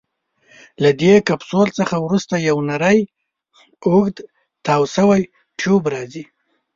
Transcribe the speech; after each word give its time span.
له 0.83 0.89
دې 1.01 1.13
کپسول 1.27 1.67
څخه 1.79 1.95
وروسته 2.05 2.33
یو 2.47 2.57
نیری 2.69 2.99
اوږد 3.87 4.15
تاو 4.65 4.81
شوی 4.95 5.21
ټیوب 5.59 5.83
راځي. 5.93 6.23